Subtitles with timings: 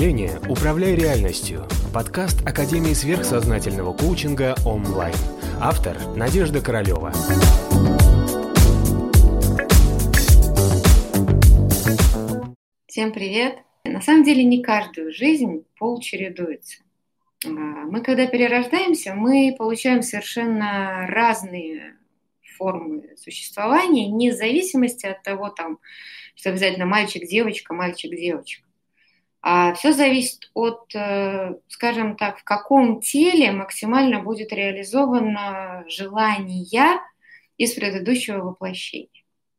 [0.00, 5.14] мышления «Управляй реальностью»– подкаст Академии сверхсознательного коучинга онлайн.
[5.60, 7.12] Автор– Надежда Королева.
[12.86, 13.58] Всем привет!
[13.84, 16.78] На самом деле не каждую жизнь пол чередуется.
[17.44, 21.98] А, мы, когда перерождаемся, мы получаем совершенно разные
[22.56, 25.78] формы существования, вне зависимости от того, там,
[26.36, 28.62] что обязательно мальчик-девочка, мальчик-девочка.
[29.42, 37.00] А все зависит от, э, скажем так, в каком теле максимально будет реализовано желание
[37.56, 39.08] из предыдущего воплощения.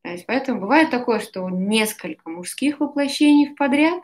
[0.03, 4.03] То есть, поэтому бывает такое, что несколько мужских воплощений подряд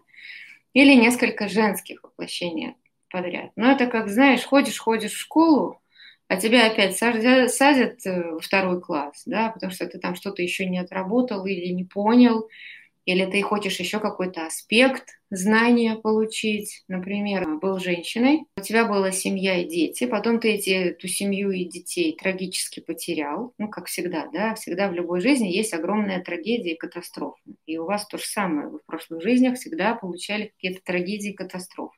[0.73, 2.76] или несколько женских воплощений
[3.09, 3.52] подряд.
[3.55, 5.82] Но это как, знаешь, ходишь, ходишь в школу,
[6.27, 10.66] а тебя опять садят, э, во второй класс, да, потому что ты там что-то еще
[10.66, 12.49] не отработал или не понял,
[13.07, 16.84] или ты хочешь еще какой-то аспект знания получить.
[16.90, 21.63] Например, был женщиной, у тебя была семья и дети, потом ты эти, эту семью и
[21.63, 23.54] детей трагически потерял.
[23.57, 27.40] Ну, как всегда, да, всегда в любой жизни есть огромная трагедия и катастрофа.
[27.65, 28.67] И у вас то же самое.
[28.67, 31.98] Вы в прошлых жизнях всегда получали какие-то трагедии и катастрофы.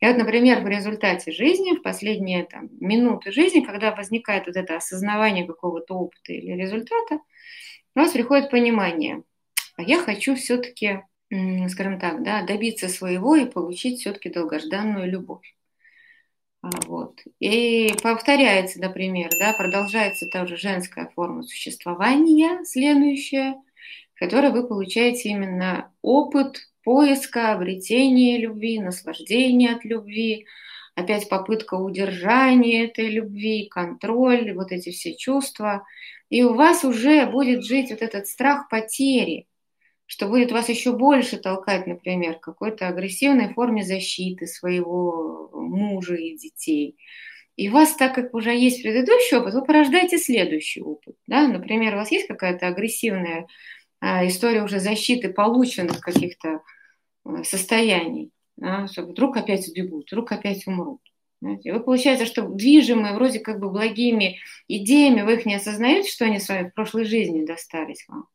[0.00, 4.76] И вот, например, в результате жизни, в последние там, минуты жизни, когда возникает вот это
[4.76, 7.16] осознавание какого-то опыта или результата,
[7.96, 9.24] у вас приходит понимание,
[9.78, 15.54] а я хочу все-таки, скажем так, да, добиться своего и получить все-таки долгожданную любовь.
[16.62, 17.20] А, вот.
[17.38, 23.54] И повторяется, например, да, продолжается та же женская форма существования, следующая,
[24.14, 30.44] в которой вы получаете именно опыт поиска, обретения любви, наслаждения от любви,
[30.96, 35.84] опять попытка удержания этой любви, контроль, вот эти все чувства.
[36.30, 39.46] И у вас уже будет жить вот этот страх потери,
[40.08, 46.36] что будет вас еще больше толкать, например, к какой-то агрессивной форме защиты своего мужа и
[46.36, 46.96] детей.
[47.54, 51.14] И у вас, так как уже есть предыдущий опыт, вы порождаете следующий опыт.
[51.28, 51.46] Да?
[51.46, 53.46] Например, у вас есть какая-то агрессивная
[54.00, 56.62] а, история уже защиты полученных каких-то
[57.28, 61.00] Э, состояний, да, что вдруг опять убегут, вдруг опять умрут.
[61.40, 61.72] Знаете.
[61.72, 66.40] Вы получается, что движимые вроде как бы благими идеями, вы их не осознаете, что они
[66.40, 68.26] с вами в прошлой жизни достались вам.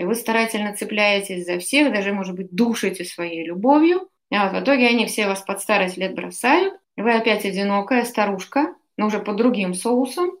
[0.00, 4.08] И вы старательно цепляетесь за всех, даже, может быть, душите своей любовью.
[4.32, 6.74] А вот в итоге они все вас под старость лет бросают.
[6.96, 10.32] И вы опять одинокая старушка, но уже под другим соусом.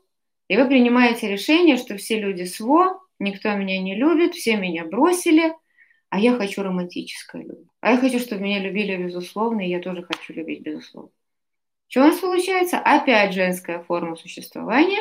[0.48, 5.52] И вы принимаете решение, что все люди сво, никто меня не любит, все меня бросили–
[6.10, 7.68] а я хочу романтическое любовь.
[7.80, 11.12] А я хочу, чтобы меня любили безусловно, и я тоже хочу любить безусловно.
[11.86, 12.78] Что у нас получается?
[12.78, 14.98] Опять женская форма существования.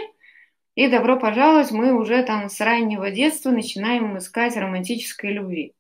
[0.76, 5.74] И добро пожаловать, мы уже там с раннего детства начинаем искать романтической любви.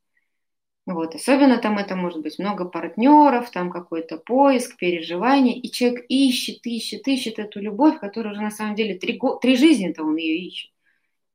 [0.86, 1.14] Вот.
[1.14, 7.08] Особенно там это может быть много партнеров, там какой-то поиск, переживание, и человек ищет, ищет,
[7.08, 10.72] ищет эту любовь, которая уже на самом деле три, три жизни-то он ее ищет.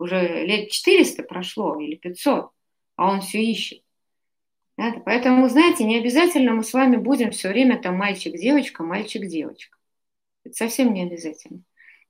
[0.00, 2.50] Уже лет 400 прошло или 500,
[2.97, 3.82] а он все ищет.
[4.76, 4.92] Да?
[5.04, 9.78] Поэтому, знаете, не обязательно мы с вами будем все время там мальчик-девочка, мальчик-девочка.
[10.42, 11.60] Это совсем не обязательно.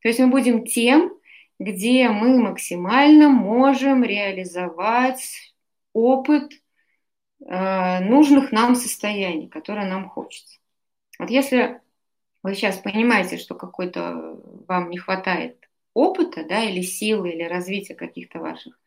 [0.00, 1.12] То есть мы будем тем,
[1.58, 5.54] где мы максимально можем реализовать
[5.92, 6.52] опыт
[7.46, 10.58] э, нужных нам состояний, которые нам хочется.
[11.18, 11.80] Вот если
[12.42, 18.40] вы сейчас понимаете, что какой-то вам не хватает опыта, да, или силы, или развития каких-то
[18.40, 18.78] ваших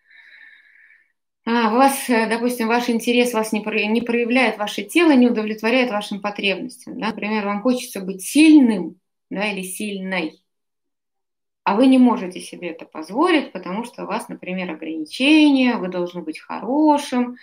[1.49, 6.19] а, вас, э, допустим, ваш интерес вас не, не проявляет, ваше тело не удовлетворяет вашим
[6.19, 6.99] потребностям.
[6.99, 7.07] Да?
[7.07, 8.99] Например, вам хочется быть сильным
[9.29, 10.41] да, или сильной,
[11.67, 16.21] а вы не можете себе это позволить, потому что у вас, например, ограничения, вы должны
[16.21, 17.35] быть хорошим,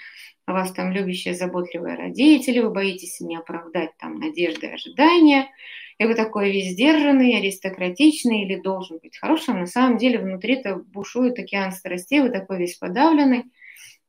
[0.49, 5.51] у вас там любящие, заботливые родители, вы боитесь не оправдать там надежды и ожидания,
[5.99, 11.39] и вы такой весь сдержанный, аристократичный или должен быть хорошим, на самом деле внутри-то бушует
[11.39, 13.45] океан страстей, вы такой весь подавленный,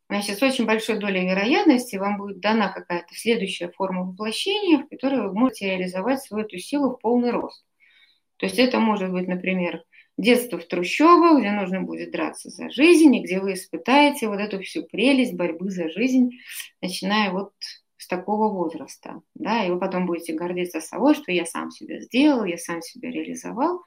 [0.07, 5.23] Значит, с очень большой долей вероятности вам будет дана какая-то следующая форма воплощения, в которой
[5.23, 7.65] вы можете реализовать свою эту силу в полный рост.
[8.37, 9.83] То есть это может быть, например,
[10.17, 14.61] детство в трущобах, где нужно будет драться за жизнь, и где вы испытаете вот эту
[14.61, 16.31] всю прелесть борьбы за жизнь,
[16.81, 17.51] начиная вот
[17.97, 19.21] с такого возраста.
[19.33, 23.11] Да, и вы потом будете гордиться собой, что я сам себя сделал, я сам себя
[23.11, 23.83] реализовал.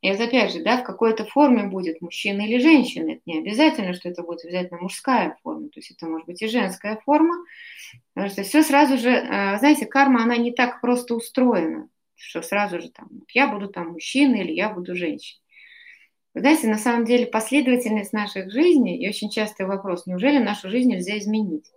[0.00, 3.12] И это опять же, да, в какой-то форме будет мужчина или женщина.
[3.12, 5.68] Это не обязательно, что это будет обязательно мужская форма.
[5.70, 7.34] То есть это может быть и женская форма.
[8.12, 12.80] Потому что все сразу же, э, знаете, карма, она не так просто устроена, что сразу
[12.80, 15.40] же там, я буду там мужчина или я буду женщиной.
[16.34, 20.90] Вы знаете, на самом деле последовательность наших жизней, и очень частый вопрос, неужели нашу жизнь
[20.90, 21.70] нельзя изменить?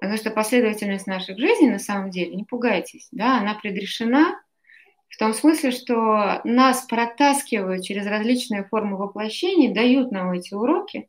[0.00, 4.38] Потому что последовательность наших жизней, на самом деле, не пугайтесь, да, она предрешена
[5.08, 11.08] в том смысле, что нас протаскивают через различные формы воплощений, дают нам эти уроки,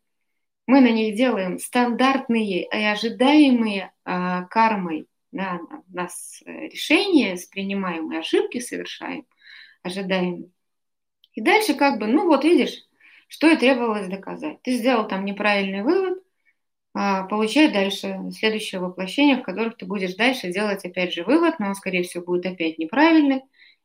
[0.68, 5.60] мы на них делаем стандартные и ожидаемые а, кармой да,
[5.90, 9.26] нас э, решения, принимаемые ошибки совершаем,
[9.84, 10.50] ожидаемые.
[11.36, 12.84] И дальше как бы, ну вот видишь,
[13.28, 14.62] что и требовалось доказать.
[14.64, 16.20] Ты сделал там неправильный вывод,
[16.94, 21.68] а, получай дальше следующее воплощение, в которых ты будешь дальше делать опять же вывод, но
[21.68, 23.42] он, скорее всего, будет опять неправильный.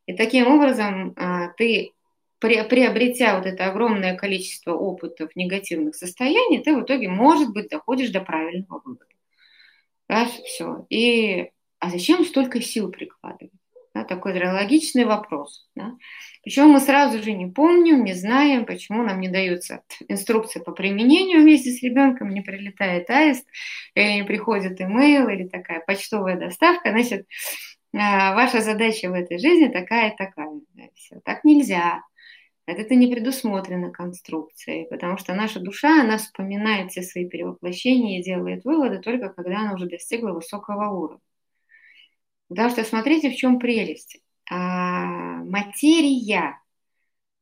[0.07, 1.93] И таким образом а, ты,
[2.39, 8.21] приобретя вот это огромное количество опытов негативных состояний, ты в итоге, может быть, доходишь до
[8.21, 9.05] правильного вывода.
[10.09, 10.87] Да, все.
[10.89, 11.51] И
[11.81, 13.60] а зачем столько сил прикладывать?
[13.93, 15.69] Да, такой логичный вопрос.
[15.75, 15.97] Да?
[16.45, 21.43] Почему мы сразу же не помним, не знаем, почему нам не даются инструкции по применению
[21.43, 23.47] вместе с ребенком, не прилетает аист,
[23.95, 26.91] или не приходит имейл, или такая почтовая доставка.
[26.91, 27.27] Значит,
[27.93, 30.61] а, ваша задача в этой жизни такая такая.
[30.95, 31.21] Все.
[31.25, 32.03] Так нельзя.
[32.67, 38.65] Это не предусмотрено конструкцией, потому что наша душа, она вспоминает все свои перевоплощения и делает
[38.65, 41.21] выводы только когда она уже достигла высокого уровня.
[42.51, 44.19] Потому что смотрите, в чем прелесть.
[44.51, 45.05] А,
[45.45, 46.59] материя,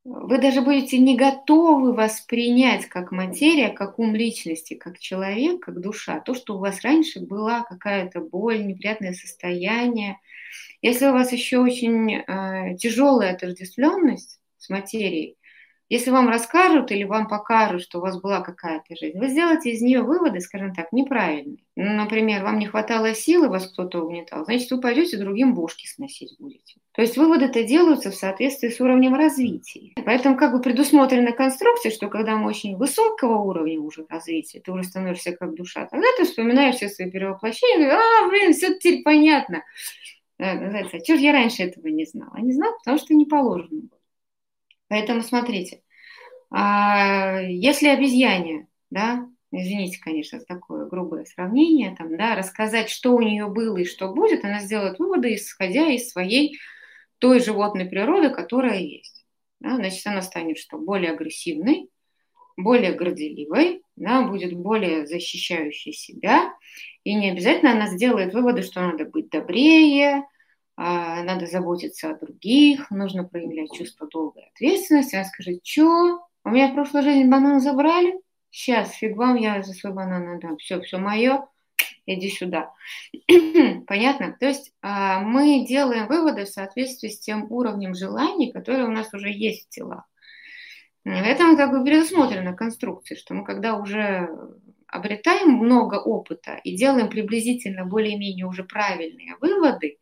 [0.05, 6.21] вы даже будете не готовы воспринять как материя, как ум личности, как человек, как душа.
[6.21, 10.19] То, что у вас раньше была какая-то боль, неприятное состояние.
[10.83, 15.38] Если у вас еще очень э, тяжелая отождествленность с материей,
[15.89, 19.81] если вам расскажут или вам покажут, что у вас была какая-то жизнь, вы сделаете из
[19.81, 21.65] нее выводы, скажем так, неправильные.
[21.77, 26.37] Ну, например, вам не хватало силы, вас кто-то угнетал, значит, вы пойдете другим бушки сносить
[26.39, 26.81] будете.
[26.93, 29.93] То есть выводы-то делаются в соответствии с уровнем развития.
[30.05, 34.83] Поэтому как бы предусмотрена конструкция, что когда мы очень высокого уровня уже развития, ты уже
[34.83, 39.63] становишься как душа, тогда ты вспоминаешь все свои перевоплощения, и, а, блин, все теперь понятно.
[40.39, 42.33] Называется, а что же я раньше этого не знала?
[42.35, 43.98] А не знала, потому что не положено было.
[44.89, 45.83] Поэтому смотрите,
[46.51, 53.21] а, если обезьяне, да, извините, конечно, за такое грубое сравнение, там, да, рассказать, что у
[53.21, 56.59] нее было и что будет, она сделает выводы, исходя из своей
[57.19, 59.27] той животной природы, которая есть.
[59.61, 60.79] Да, значит, она станет что?
[60.79, 61.89] Более агрессивной,
[62.57, 66.53] более горделивой, да, будет более защищающей себя,
[67.05, 70.25] и не обязательно она сделает выводы, что надо быть добрее,
[70.79, 75.17] надо заботиться о других, нужно проявлять чувство долгой ответственности.
[75.17, 78.15] Она скажет, что, у меня в прошлой жизни банан забрали,
[78.51, 81.47] сейчас фиг вам, я за свой банан отдам, все, все мое,
[82.07, 82.73] иди сюда.
[83.87, 84.37] Понятно?
[84.39, 89.13] То есть а, мы делаем выводы в соответствии с тем уровнем желаний, которые у нас
[89.13, 90.05] уже есть в телах.
[91.05, 94.29] В этом как бы предусмотрена конструкция, что мы когда уже
[94.87, 99.99] обретаем много опыта и делаем приблизительно более-менее уже правильные выводы,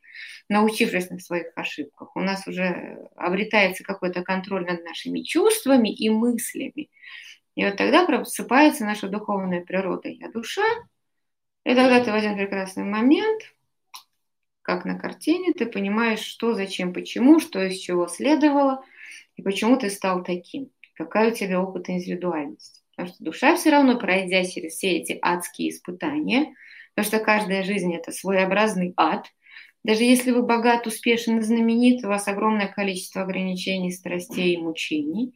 [0.49, 6.91] научившись на своих ошибках, у нас уже обретается какой-то контроль над нашими чувствами и мыслями.
[7.55, 10.67] И вот тогда просыпается наша духовная природа, я душа,
[11.65, 13.43] и тогда ты в один прекрасный момент,
[14.63, 18.85] как на картине, ты понимаешь, что, зачем, почему, что из чего следовало,
[19.37, 22.83] и почему ты стал таким, какая у тебя опыт индивидуальности.
[22.91, 26.55] Потому что душа все равно, пройдя через все эти адские испытания,
[26.95, 29.27] потому что каждая жизнь– это своеобразный ад,
[29.87, 35.33] даже если вы богат, успешен и знаменит, у вас огромное количество ограничений, страстей и мучений.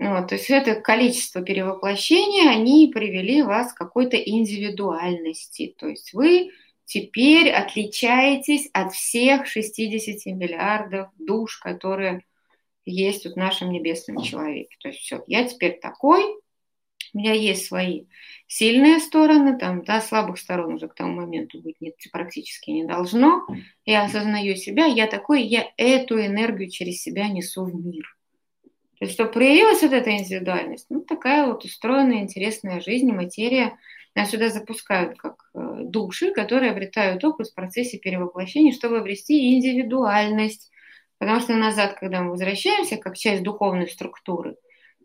[0.00, 5.72] Вот, то есть это количество перевоплощений, они привели вас к какой-то индивидуальности.
[5.78, 6.50] То есть вы
[6.84, 12.24] теперь отличаетесь от всех 60 миллиардов душ, которые
[12.84, 14.74] есть в нашем небесном человеке.
[14.80, 16.24] То есть все, я теперь такой,
[17.14, 18.06] у меня есть свои
[18.48, 23.46] сильные стороны, там, да, слабых сторон уже к тому моменту быть нет, практически не должно.
[23.86, 28.04] Я осознаю себя, я такой, я эту энергию через себя несу в мир.
[28.98, 33.76] То есть, что проявилась вот эта индивидуальность, ну, такая вот устроенная, интересная жизнь, материя,
[34.14, 40.70] нас сюда запускают как э, души, которые обретают опыт в процессе перевоплощения, чтобы обрести индивидуальность.
[41.18, 44.56] Потому что назад, когда мы возвращаемся, как часть духовной структуры,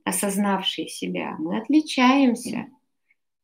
[0.05, 2.67] осознавшие себя, мы отличаемся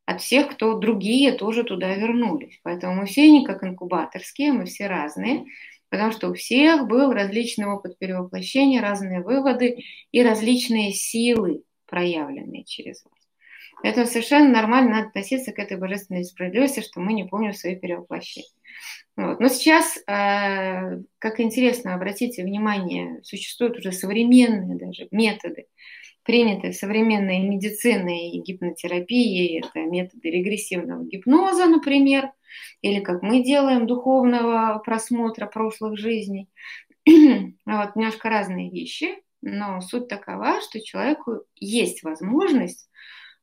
[0.06, 2.60] от всех, кто другие тоже туда вернулись.
[2.62, 5.44] Поэтому мы все не как инкубаторские, мы все разные,
[5.88, 13.04] потому что у всех был различный опыт перевоплощения, разные выводы и различные силы, проявленные через
[13.04, 13.12] вас.
[13.82, 18.48] Поэтому совершенно нормально надо относиться к этой божественной справедливости, что мы не помним свои перевоплощения.
[19.16, 19.38] Вот.
[19.40, 25.66] Но сейчас, э, как интересно, обратите внимание, существуют уже современные даже методы
[26.26, 29.60] приняты современной медицине и гипнотерапии.
[29.60, 32.32] Это методы регрессивного гипноза, например,
[32.82, 36.48] или как мы делаем духовного просмотра прошлых жизней.
[37.06, 42.90] вот, немножко разные вещи, но суть такова, что человеку есть возможность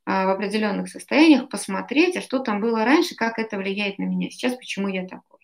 [0.05, 4.29] а, в определенных состояниях посмотреть, а что там было раньше, как это влияет на меня
[4.29, 5.39] сейчас, почему я такой.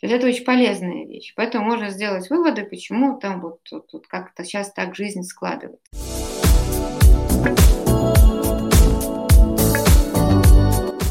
[0.00, 1.32] То есть это очень полезная вещь.
[1.36, 6.15] Поэтому можно сделать выводы, почему там вот, вот, вот как-то сейчас так жизнь складывается.